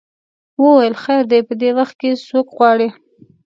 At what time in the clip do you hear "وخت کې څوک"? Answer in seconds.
1.77-2.47